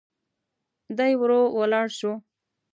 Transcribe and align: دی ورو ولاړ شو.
دی 0.97 1.11
ورو 1.21 1.41
ولاړ 1.57 1.87
شو. 1.97 2.11